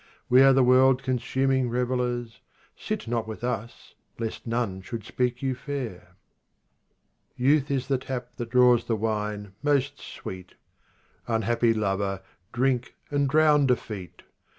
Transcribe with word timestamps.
We 0.29 0.41
are 0.41 0.51
the 0.51 0.63
world 0.63 1.03
consuming 1.03 1.69
revellers; 1.69 2.39
Sit 2.75 3.07
not 3.07 3.27
with 3.27 3.43
us, 3.43 3.93
lest 4.17 4.47
none 4.47 4.81
should 4.81 5.03
speak 5.03 5.43
you 5.43 5.53
fair. 5.53 6.15
Youth 7.35 7.69
is 7.69 7.87
the 7.87 7.99
tap 7.99 8.29
that 8.37 8.49
draws 8.49 8.85
the 8.85 8.95
wine 8.95 9.53
most 9.61 9.99
sweet. 9.99 10.55
Unhappy 11.27 11.71
lover, 11.75 12.23
drink 12.51 12.95
and 13.11 13.29
drown 13.29 13.67
defeat 13.67 14.23